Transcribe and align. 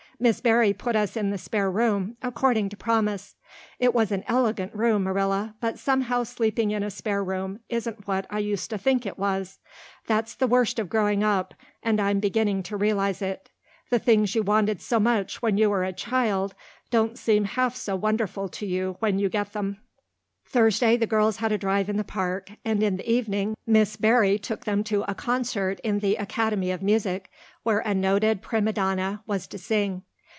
Miss 0.21 0.39
Barry 0.39 0.71
put 0.71 0.95
us 0.95 1.17
in 1.17 1.31
the 1.31 1.37
spare 1.39 1.71
room, 1.71 2.15
according 2.21 2.69
to 2.69 2.77
promise. 2.77 3.33
It 3.79 3.91
was 3.91 4.11
an 4.11 4.23
elegant 4.27 4.71
room, 4.75 5.05
Marilla, 5.05 5.55
but 5.59 5.79
somehow 5.79 6.21
sleeping 6.25 6.69
in 6.69 6.83
a 6.83 6.91
spare 6.91 7.23
room 7.23 7.59
isn't 7.69 8.07
what 8.07 8.27
I 8.29 8.37
used 8.37 8.69
to 8.69 8.77
think 8.77 9.07
it 9.07 9.17
was. 9.17 9.57
That's 10.05 10.35
the 10.35 10.45
worst 10.45 10.77
of 10.77 10.89
growing 10.89 11.23
up, 11.23 11.55
and 11.81 11.99
I'm 11.99 12.19
beginning 12.19 12.61
to 12.65 12.77
realize 12.77 13.23
it. 13.23 13.49
The 13.89 13.97
things 13.97 14.35
you 14.35 14.43
wanted 14.43 14.79
so 14.79 14.99
much 14.99 15.41
when 15.41 15.57
you 15.57 15.71
were 15.71 15.83
a 15.83 15.91
child 15.91 16.53
don't 16.91 17.17
seem 17.17 17.45
half 17.45 17.75
so 17.75 17.95
wonderful 17.95 18.47
to 18.47 18.65
you 18.67 18.97
when 18.99 19.17
you 19.17 19.27
get 19.27 19.53
them." 19.53 19.77
Thursday 20.45 20.97
the 20.97 21.07
girls 21.07 21.37
had 21.37 21.51
a 21.51 21.57
drive 21.57 21.89
in 21.89 21.97
the 21.97 22.03
park, 22.03 22.51
and 22.63 22.83
in 22.83 22.97
the 22.97 23.11
evening 23.11 23.57
Miss 23.65 23.95
Barry 23.95 24.37
took 24.37 24.65
them 24.65 24.83
to 24.83 25.01
a 25.09 25.15
concert 25.15 25.79
in 25.79 25.97
the 25.97 26.13
Academy 26.17 26.69
of 26.69 26.83
Music, 26.83 27.27
where 27.63 27.79
a 27.79 27.95
noted 27.95 28.43
prima 28.43 28.71
donna 28.73 29.23
was 29.25 29.47
to 29.47 29.57
sing. 29.57 30.03